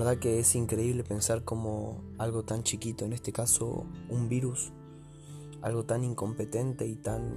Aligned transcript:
verdad 0.00 0.16
que 0.16 0.38
es 0.38 0.54
increíble 0.54 1.04
pensar 1.04 1.44
como 1.44 2.02
algo 2.16 2.42
tan 2.42 2.62
chiquito, 2.62 3.04
en 3.04 3.12
este 3.12 3.34
caso 3.34 3.84
un 4.08 4.30
virus, 4.30 4.72
algo 5.60 5.84
tan 5.84 6.04
incompetente 6.04 6.86
y 6.86 6.96
tan 6.96 7.34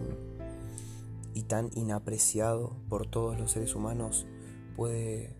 y 1.34 1.44
tan 1.44 1.72
inapreciado 1.76 2.78
por 2.88 3.06
todos 3.06 3.38
los 3.38 3.52
seres 3.52 3.76
humanos 3.76 4.26
puede 4.78 5.36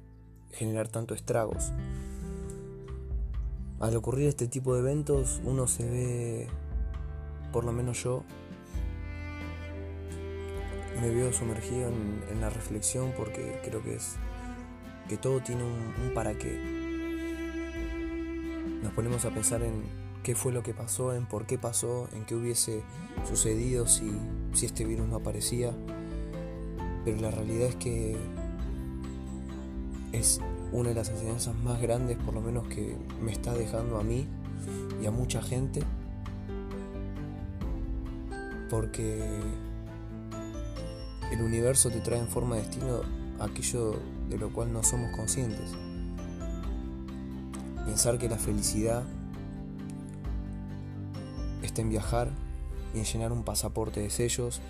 generar 0.52 0.90
tanto 0.90 1.14
estragos. 1.14 1.72
Al 3.80 3.96
ocurrir 3.96 4.28
este 4.28 4.50
tipo 4.50 4.74
de 4.74 4.82
eventos 4.82 5.40
uno 5.46 5.66
se 5.68 5.90
ve, 5.90 6.48
por 7.54 7.64
lo 7.64 7.72
menos 7.72 8.04
yo, 8.04 8.26
me 11.00 11.10
veo 11.10 11.32
sumergido 11.32 11.88
en, 11.88 12.42
la 12.42 12.50
reflexión 12.50 13.14
porque 13.16 13.62
creo 13.64 13.82
que 13.82 13.96
es 13.96 14.18
que 15.08 15.16
todo 15.16 15.40
tiene 15.40 15.64
un, 15.64 16.14
para 16.14 16.38
qué. 16.38 16.83
Nos 18.84 18.92
ponemos 18.92 19.24
a 19.24 19.30
pensar 19.30 19.64
en 19.64 19.82
qué 20.24 20.36
fue 20.36 20.52
lo 20.52 20.62
que 20.62 20.74
pasó, 20.74 21.14
en 21.14 21.26
por 21.26 21.46
qué 21.46 21.58
pasó, 21.58 22.10
en 22.12 22.26
qué 22.26 22.36
hubiese 22.36 22.84
sucedido 23.26 23.88
si, 23.88 24.12
este 24.62 24.84
virus 24.84 25.08
no 25.08 25.16
aparecía. 25.16 25.72
Pero 27.06 27.22
la 27.22 27.32
realidad 27.32 27.70
es 27.70 27.76
que 27.76 28.18
es 30.12 30.42
una 30.74 30.90
de 30.90 30.96
las 30.96 31.10
enseñanzas 31.10 31.56
más 31.56 31.82
grandes, 31.82 32.18
por 32.18 32.34
lo 32.34 32.42
menos 32.42 32.68
que 32.68 32.98
me 33.22 33.32
está 33.32 33.54
dejando 33.54 33.98
a 33.98 34.04
mí 34.04 34.28
y 35.02 35.06
a 35.06 35.12
mucha 35.12 35.42
gente. 35.42 35.82
Porque 38.70 39.24
el 41.32 41.42
universo 41.42 41.90
te 41.90 42.02
trae 42.02 42.20
en 42.20 42.28
forma 42.28 42.58
de 42.58 42.64
destino 42.64 43.00
aquello 43.40 43.98
de 44.30 44.38
lo 44.38 44.52
cual 44.52 44.74
no 44.74 44.84
somos 44.84 45.16
conscientes. 45.16 45.74
Pensar 47.94 48.18
que 48.18 48.28
la 48.28 48.40
felicidad 48.40 49.04
está 51.62 51.84
en 51.84 51.90
viajar 51.92 52.32
y 52.92 52.98
en 52.98 53.06
llenar 53.06 53.32
un 53.32 53.44
pasaporte 53.44 54.00
de 54.00 54.10
sellos. 54.10 54.62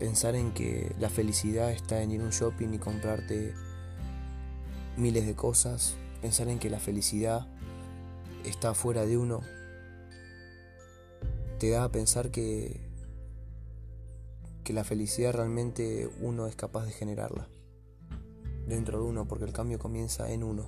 Pensar 0.00 0.34
en 0.34 0.50
que 0.50 0.92
la 0.98 1.08
felicidad 1.08 1.70
está 1.70 2.02
en 2.02 2.10
ir 2.10 2.22
a 2.22 2.24
un 2.24 2.30
shopping 2.30 2.74
y 2.74 2.78
comprarte 2.78 3.54
miles 4.96 5.26
de 5.26 5.36
cosas. 5.36 5.94
Pensar 6.20 6.48
en 6.48 6.58
que 6.58 6.68
la 6.68 6.80
felicidad 6.80 7.46
está 8.44 8.74
fuera 8.74 9.06
de 9.06 9.16
uno. 9.16 9.42
Te 11.60 11.70
da 11.70 11.84
a 11.84 11.92
pensar 11.92 12.32
que 12.32 12.80
que 14.64 14.72
la 14.72 14.82
felicidad 14.82 15.34
realmente 15.34 16.10
uno 16.20 16.48
es 16.48 16.56
capaz 16.56 16.84
de 16.84 16.90
generarla 16.90 17.46
dentro 18.66 18.98
de 18.98 19.04
uno, 19.04 19.28
porque 19.28 19.44
el 19.44 19.52
cambio 19.52 19.78
comienza 19.78 20.32
en 20.32 20.42
uno, 20.42 20.66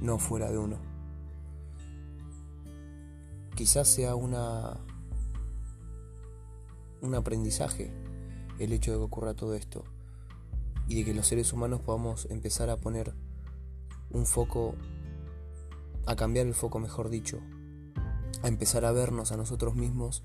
no 0.00 0.18
fuera 0.18 0.50
de 0.50 0.58
uno. 0.58 0.78
Quizás 3.54 3.88
sea 3.88 4.14
una 4.14 4.80
un 7.00 7.14
aprendizaje 7.14 7.92
el 8.58 8.72
hecho 8.72 8.92
de 8.92 8.98
que 8.98 9.04
ocurra 9.04 9.34
todo 9.34 9.54
esto 9.54 9.84
y 10.88 10.96
de 10.96 11.04
que 11.04 11.14
los 11.14 11.26
seres 11.26 11.52
humanos 11.52 11.80
podamos 11.80 12.26
empezar 12.30 12.70
a 12.70 12.76
poner 12.76 13.12
un 14.10 14.26
foco, 14.26 14.74
a 16.06 16.16
cambiar 16.16 16.46
el 16.46 16.54
foco, 16.54 16.78
mejor 16.78 17.10
dicho, 17.10 17.40
a 18.42 18.48
empezar 18.48 18.84
a 18.84 18.92
vernos 18.92 19.32
a 19.32 19.36
nosotros 19.36 19.74
mismos 19.74 20.22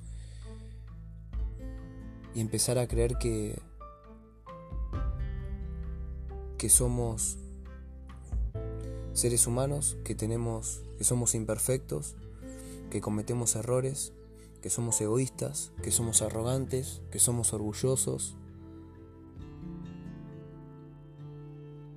y 2.33 2.41
empezar 2.41 2.77
a 2.77 2.87
creer 2.87 3.17
que 3.17 3.59
que 6.57 6.69
somos 6.69 7.37
seres 9.13 9.47
humanos, 9.47 9.97
que 10.03 10.15
tenemos 10.15 10.81
que 10.97 11.03
somos 11.03 11.35
imperfectos, 11.35 12.15
que 12.89 13.01
cometemos 13.01 13.55
errores, 13.55 14.13
que 14.61 14.69
somos 14.69 14.99
egoístas, 14.99 15.71
que 15.81 15.91
somos 15.91 16.21
arrogantes, 16.21 17.01
que 17.11 17.19
somos 17.19 17.53
orgullosos. 17.53 18.35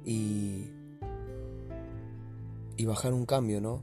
Y 0.05 0.71
y 2.77 2.85
bajar 2.85 3.13
un 3.13 3.27
cambio, 3.27 3.61
¿no? 3.61 3.81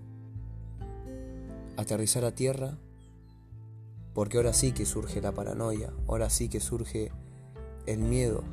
Aterrizar 1.77 2.25
a 2.25 2.35
tierra 2.35 2.77
porque 4.13 4.35
ahora 4.35 4.51
sí 4.51 4.73
que 4.73 4.85
surge 4.85 5.21
la 5.21 5.31
paranoia, 5.31 5.93
ahora 6.07 6.29
sí 6.29 6.49
que 6.49 6.59
surge 6.59 7.11
el 7.85 7.99
miedo, 7.99 8.43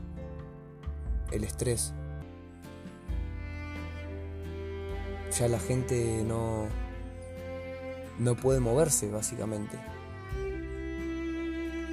el 1.33 1.43
estrés. 1.43 1.93
Ya 5.39 5.49
la 5.49 5.59
gente 5.59 6.25
no, 6.27 6.67
no 8.19 8.37
puede 8.37 8.61
moverse 8.61 9.11
básicamente. 9.11 9.79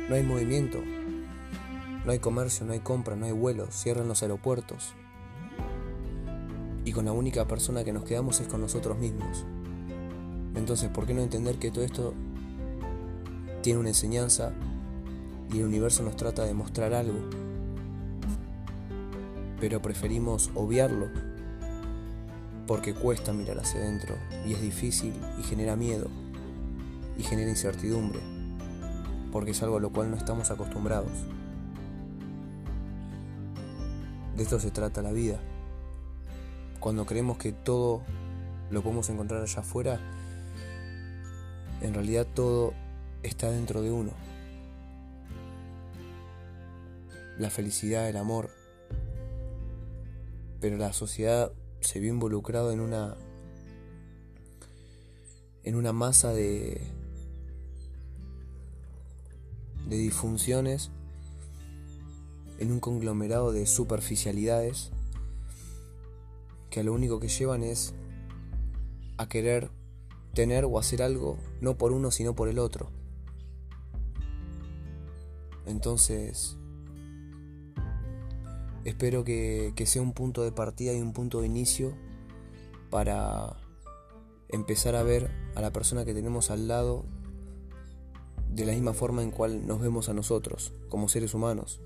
No 0.09 0.16
hay 0.16 0.24
movimiento, 0.24 0.80
no 2.06 2.12
hay 2.12 2.20
comercio, 2.20 2.66
no 2.66 2.74
hay 2.74 2.80
compra, 2.80 3.16
no 3.16 3.26
hay 3.26 3.31
vuelos, 3.31 3.76
cierran 3.76 4.08
los 4.08 4.22
aeropuertos. 4.22 4.94
Y 6.86 6.92
con 6.92 7.06
la 7.06 7.12
única 7.12 7.48
persona 7.48 7.84
que 7.84 7.94
nos 7.94 8.04
quedamos 8.04 8.40
es 8.40 8.48
con 8.48 8.62
nosotros 8.62 8.98
mismos. 8.98 9.46
Entonces, 10.56 10.90
¿por 10.90 11.06
qué 11.06 11.14
no 11.14 11.22
entender 11.22 11.58
que 11.58 11.72
todo 11.72 11.84
esto 11.84 12.14
tiene 13.64 13.80
una 13.80 13.90
enseñanza 13.90 14.52
y 15.52 15.60
el 15.60 15.66
universo 15.66 16.04
nos 16.04 16.18
trata 16.18 16.44
de 16.44 16.54
mostrar 16.54 16.94
algo. 16.94 17.20
Pero 19.60 19.81
preferimos 19.81 20.52
obviarlo 20.54 21.08
porque 22.68 22.94
cuesta 22.94 23.34
mirar 23.34 23.59
hacia 23.59 23.81
adentro 23.81 24.16
y 24.46 24.53
es 24.53 24.62
difícil 24.62 25.13
y 25.40 25.44
genera 25.44 25.75
miedo 25.75 26.07
y 27.18 27.24
genera 27.24 27.50
incertidumbre 27.50 28.19
porque 29.34 29.50
es 29.50 29.63
algo 29.63 29.78
a 29.78 29.79
lo 29.79 29.90
cual 29.90 30.12
no 30.12 30.16
estamos 30.16 30.51
acostumbrados. 30.51 31.12
De 34.38 34.44
esto 34.44 34.59
se 34.59 34.69
trata 34.69 35.01
la 35.01 35.12
vida. 35.12 35.40
Cuando 36.79 37.07
creemos 37.07 37.40
que 37.40 37.51
todo 37.51 38.03
lo 38.69 38.84
podemos 38.84 39.09
encontrar 39.09 39.41
allá 39.41 39.62
afuera, 39.62 40.00
en 41.81 41.95
realidad 41.95 42.28
todo 42.31 42.74
está 43.24 43.50
dentro 43.50 43.81
de 43.81 43.91
uno. 43.91 44.12
La 47.40 47.50
felicidad, 47.50 48.07
el 48.07 48.18
amor. 48.18 48.51
Pero 50.62 50.78
la 50.78 50.94
sociedad 50.94 51.51
se 51.84 52.00
vio 52.00 52.12
involucrado 52.12 52.72
en 52.72 52.80
una 52.80 53.16
en 55.64 55.76
una 55.76 55.94
masa 55.94 56.34
de 56.34 56.82
de 59.88 59.98
disfunciones 59.98 60.92
en 62.60 62.72
un 62.72 62.80
conglomerado 62.80 63.52
de 63.52 63.66
superficialidades 63.66 64.92
que 66.70 66.80
a 66.80 66.84
lo 66.84 66.94
único 66.94 67.20
que 67.20 67.28
llevan 67.28 67.64
es 67.64 67.94
a 69.18 69.28
querer 69.28 69.70
tener 70.34 70.66
o 70.66 70.80
hacer 70.80 71.02
algo 71.02 71.38
no 71.62 71.78
por 71.78 71.92
uno 71.92 72.12
sino 72.12 72.34
por 72.34 72.50
el 72.50 72.60
otro. 72.60 72.90
Entonces, 75.66 76.58
espero 78.86 79.24
que, 79.24 79.74
sea 79.86 80.02
un 80.02 80.14
punto 80.14 80.44
de 80.44 80.52
partida 80.52 80.94
y 80.94 81.02
un 81.02 81.14
punto 81.14 81.42
de 81.42 81.48
inicio 81.48 81.94
para 82.90 83.58
empezar 84.50 84.96
a 84.96 85.04
ver 85.04 85.32
a 85.56 85.62
la 85.62 85.72
persona 85.72 86.06
que 86.06 86.14
tenemos 86.14 86.52
al 86.52 86.68
lado 86.68 87.06
de 88.50 88.66
la 88.66 88.74
misma 88.74 88.94
forma 88.94 89.24
en 89.24 89.32
cual 89.32 89.66
nos 89.66 89.82
vemos 89.82 90.10
a 90.10 90.14
nosotros, 90.14 90.74
como 90.90 91.10
seres 91.10 91.34
humanos. 91.34 91.82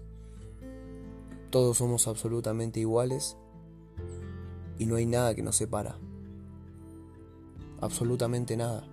Todos 1.49 1.77
somos 1.77 2.07
absolutamente 2.07 2.79
iguales 2.79 3.37
y 4.77 4.85
no 4.85 4.95
hay 4.95 5.05
nada 5.05 5.33
que 5.33 5.43
nos 5.43 5.55
separa. 5.55 5.97
Absolutamente 7.79 8.57
nada 8.57 8.85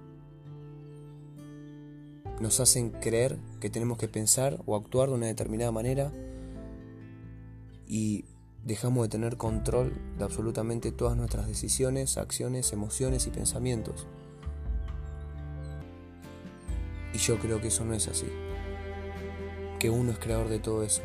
nos 2.40 2.60
hacen 2.60 2.90
creer 2.90 3.38
que 3.60 3.70
tenemos 3.70 3.98
que 3.98 4.08
pensar 4.08 4.60
o 4.66 4.76
actuar 4.76 5.08
de 5.08 5.14
una 5.14 5.26
determinada 5.26 5.70
manera 5.72 6.12
y 7.86 8.24
dejamos 8.64 9.04
de 9.04 9.08
tener 9.10 9.36
control 9.36 9.92
de 10.18 10.24
absolutamente 10.24 10.92
todas 10.92 11.16
nuestras 11.16 11.46
decisiones, 11.46 12.16
acciones, 12.18 12.72
emociones 12.72 13.26
y 13.26 13.30
pensamientos. 13.30 14.06
Y 17.12 17.18
yo 17.18 17.38
creo 17.38 17.60
que 17.60 17.68
eso 17.68 17.84
no 17.84 17.94
es 17.94 18.08
así, 18.08 18.26
que 19.78 19.90
uno 19.90 20.10
es 20.12 20.18
creador 20.18 20.48
de 20.48 20.58
todo 20.58 20.82
eso. 20.82 21.02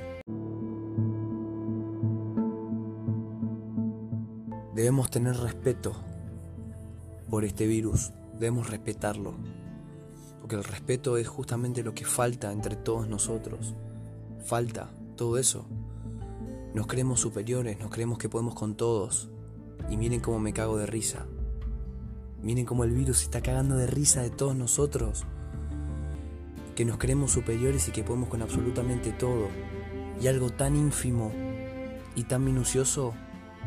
Debemos 4.73 5.09
tener 5.09 5.35
respeto 5.35 5.93
por 7.29 7.43
este 7.43 7.67
virus, 7.67 8.11
debemos 8.39 8.69
respetarlo 8.69 9.35
porque 10.49 10.55
el 10.55 10.73
respeto 10.73 11.17
es 11.17 11.27
justamente 11.27 11.83
lo 11.83 11.93
que 11.93 12.05
falta 12.05 12.51
entre 12.51 12.75
todos 12.75 13.07
nosotros. 13.07 13.75
Falta 14.43 14.89
todo 15.15 15.37
eso. 15.37 15.67
Nos 16.73 16.85
creemos 16.85 17.19
superiores, 17.19 17.79
nos 17.79 17.89
creemos 17.89 18.17
que 18.17 18.29
podemos 18.29 18.53
con 18.53 18.75
todos. 18.75 19.29
Y 19.89 19.97
miren 19.97 20.19
cómo 20.19 20.39
me 20.39 20.53
cago 20.53 20.77
de 20.77 20.85
risa. 20.85 21.25
Miren 22.43 22.65
cómo 22.65 22.83
el 22.83 22.91
virus 22.91 23.23
está 23.23 23.41
cagando 23.41 23.75
de 23.75 23.87
risa 23.87 24.21
de 24.21 24.29
todos 24.29 24.55
nosotros. 24.55 25.25
Que 26.75 26.85
nos 26.85 26.97
creemos 26.97 27.31
superiores 27.31 27.87
y 27.87 27.91
que 27.91 28.03
podemos 28.03 28.29
con 28.29 28.41
absolutamente 28.41 29.11
todo. 29.11 29.47
Y 30.21 30.27
algo 30.27 30.51
tan 30.51 30.75
ínfimo 30.75 31.31
y 32.15 32.23
tan 32.23 32.43
minucioso 32.43 33.13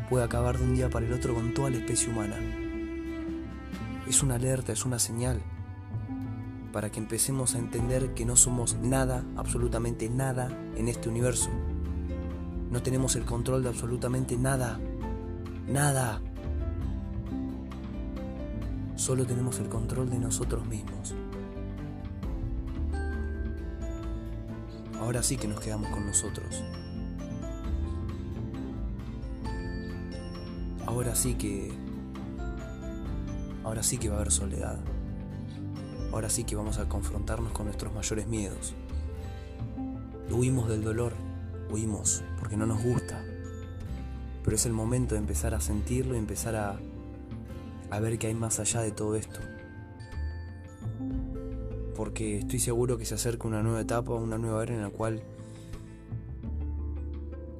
puede 0.09 0.23
acabar 0.23 0.57
de 0.57 0.63
un 0.63 0.75
día 0.75 0.89
para 0.89 1.05
el 1.05 1.13
otro 1.13 1.35
con 1.35 1.53
toda 1.53 1.71
la 1.71 1.77
especie 1.77 2.09
humana. 2.09 2.37
Es 4.07 4.23
una 4.23 4.35
alerta, 4.35 4.71
es 4.71 4.85
una 4.85 4.99
señal 4.99 5.41
para 6.71 6.91
que 6.91 6.99
empecemos 6.99 7.53
a 7.53 7.59
entender 7.59 8.15
que 8.15 8.25
no 8.25 8.35
somos 8.35 8.75
nada, 8.75 9.23
absolutamente 9.37 10.09
nada 10.09 10.49
en 10.75 10.87
este 10.87 11.07
universo. 11.07 11.51
No 12.73 12.81
tenemos 12.81 13.15
el 13.15 13.23
control 13.23 13.61
de 13.61 13.69
absolutamente 13.69 14.35
nada. 14.35 14.79
Nada. 15.67 16.19
Solo 18.95 19.27
tenemos 19.27 19.59
el 19.59 19.69
control 19.69 20.09
de 20.09 20.17
nosotros 20.17 20.65
mismos. 20.65 21.13
Ahora 24.99 25.21
sí 25.21 25.37
que 25.37 25.47
nos 25.47 25.59
quedamos 25.59 25.87
con 25.91 26.07
nosotros. 26.07 26.63
Ahora 30.87 31.13
sí 31.13 31.35
que... 31.35 31.71
Ahora 33.63 33.83
sí 33.83 33.99
que 33.99 34.09
va 34.09 34.15
a 34.15 34.17
haber 34.21 34.31
soledad. 34.31 34.79
Ahora 36.11 36.27
sí 36.27 36.43
que 36.43 36.55
vamos 36.55 36.79
a 36.79 36.89
confrontarnos 36.89 37.51
con 37.51 37.67
nuestros 37.67 37.93
mayores 37.93 38.25
miedos. 38.25 38.73
Huimos 40.31 40.67
del 40.69 40.83
dolor, 40.83 41.13
huimos 41.71 42.23
porque 42.39 42.57
no 42.57 42.65
nos 42.65 42.83
gusta. 42.83 43.23
Pero 44.43 44.55
es 44.55 44.65
el 44.65 44.73
momento 44.73 45.15
de 45.15 45.19
empezar 45.19 45.53
a 45.53 45.61
sentirlo 45.61 46.15
y 46.15 46.17
empezar 46.17 46.55
a, 46.55 46.79
a 47.89 47.99
ver 47.99 48.17
qué 48.17 48.27
hay 48.27 48.33
más 48.33 48.59
allá 48.59 48.81
de 48.81 48.91
todo 48.91 49.15
esto. 49.15 49.39
Porque 51.95 52.39
estoy 52.39 52.59
seguro 52.59 52.97
que 52.97 53.05
se 53.05 53.15
acerca 53.15 53.47
una 53.47 53.63
nueva 53.63 53.81
etapa, 53.81 54.13
una 54.13 54.37
nueva 54.37 54.63
era 54.63 54.73
en 54.73 54.81
la 54.81 54.89
cual 54.89 55.21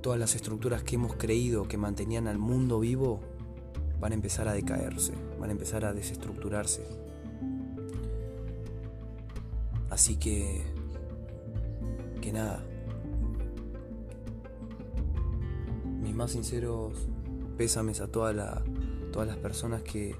todas 0.01 0.19
las 0.19 0.35
estructuras 0.35 0.83
que 0.83 0.95
hemos 0.95 1.15
creído 1.15 1.63
que 1.63 1.77
mantenían 1.77 2.27
al 2.27 2.37
mundo 2.37 2.79
vivo 2.79 3.21
van 3.99 4.11
a 4.11 4.15
empezar 4.15 4.49
a 4.49 4.53
decaerse, 4.53 5.13
van 5.39 5.49
a 5.49 5.53
empezar 5.53 5.85
a 5.85 5.93
desestructurarse. 5.93 6.85
Así 9.89 10.17
que... 10.17 10.61
que 12.19 12.33
nada. 12.33 12.65
Más 16.13 16.31
sinceros 16.31 17.07
pésames 17.57 18.01
a 18.01 18.07
toda 18.07 18.33
la, 18.33 18.63
todas 19.11 19.27
las 19.27 19.37
personas 19.37 19.81
que, 19.81 20.15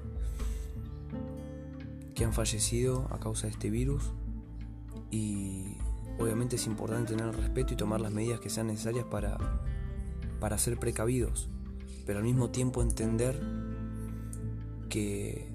que 2.14 2.24
han 2.24 2.32
fallecido 2.32 3.06
a 3.10 3.18
causa 3.18 3.46
de 3.46 3.52
este 3.52 3.70
virus. 3.70 4.12
Y 5.10 5.76
obviamente 6.18 6.56
es 6.56 6.66
importante 6.66 7.14
tener 7.14 7.34
respeto 7.34 7.74
y 7.74 7.76
tomar 7.76 8.00
las 8.00 8.12
medidas 8.12 8.40
que 8.40 8.50
sean 8.50 8.68
necesarias 8.68 9.04
para, 9.04 9.38
para 10.40 10.58
ser 10.58 10.78
precavidos. 10.78 11.48
Pero 12.06 12.18
al 12.18 12.24
mismo 12.24 12.50
tiempo 12.50 12.82
entender 12.82 13.40
que 14.88 15.54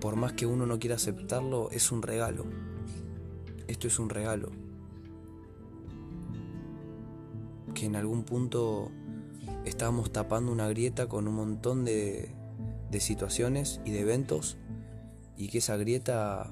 por 0.00 0.16
más 0.16 0.34
que 0.34 0.46
uno 0.46 0.66
no 0.66 0.78
quiera 0.78 0.96
aceptarlo, 0.96 1.70
es 1.70 1.90
un 1.90 2.02
regalo. 2.02 2.44
Esto 3.66 3.88
es 3.88 3.98
un 3.98 4.08
regalo. 4.08 4.50
Que 7.76 7.84
en 7.84 7.94
algún 7.94 8.24
punto 8.24 8.90
estábamos 9.66 10.10
tapando 10.10 10.50
una 10.50 10.66
grieta 10.66 11.08
con 11.08 11.28
un 11.28 11.34
montón 11.34 11.84
de, 11.84 12.30
de 12.90 13.00
situaciones 13.00 13.82
y 13.84 13.90
de 13.90 14.00
eventos 14.00 14.56
y 15.36 15.48
que 15.48 15.58
esa 15.58 15.76
grieta 15.76 16.50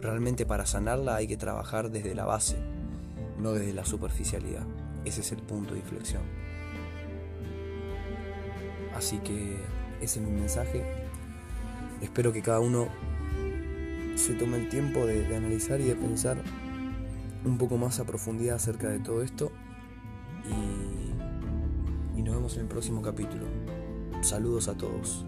realmente 0.00 0.46
para 0.46 0.66
sanarla 0.66 1.14
hay 1.14 1.28
que 1.28 1.36
trabajar 1.36 1.92
desde 1.92 2.16
la 2.16 2.24
base, 2.24 2.56
no 3.38 3.52
desde 3.52 3.72
la 3.72 3.84
superficialidad. 3.84 4.66
Ese 5.04 5.20
es 5.20 5.30
el 5.30 5.42
punto 5.42 5.74
de 5.74 5.80
inflexión. 5.80 6.22
Así 8.96 9.18
que 9.18 9.56
ese 10.00 10.20
es 10.20 10.26
mi 10.26 10.32
mensaje. 10.32 10.84
Espero 12.00 12.32
que 12.32 12.42
cada 12.42 12.58
uno 12.58 12.88
se 14.16 14.34
tome 14.34 14.56
el 14.58 14.68
tiempo 14.68 15.06
de, 15.06 15.24
analizar 15.36 15.80
y 15.80 15.84
de 15.84 15.94
pensar 15.94 16.36
un 17.44 17.58
poco 17.58 17.76
más 17.76 18.00
a 18.00 18.04
profundidad 18.04 18.56
acerca 18.56 18.88
de 18.88 18.98
todo 18.98 19.22
esto. 19.22 19.52
En 22.52 22.60
el 22.60 22.66
próximo 22.66 23.00
capítulo. 23.00 23.46
Saludos 24.20 24.68
a 24.68 24.76
todos. 24.76 25.24